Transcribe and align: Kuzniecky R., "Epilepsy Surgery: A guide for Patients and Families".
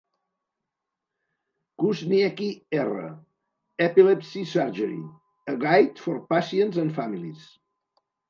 Kuzniecky 1.81 2.47
R., 2.85 3.03
"Epilepsy 3.87 4.43
Surgery: 4.53 5.03
A 5.47 5.55
guide 5.65 5.99
for 5.99 6.19
Patients 6.33 6.77
and 6.77 6.95
Families". 6.95 7.47